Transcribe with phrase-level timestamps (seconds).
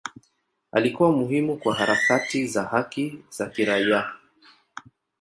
[0.71, 4.11] Alikuwa muhimu kwa harakati za haki za kiraia.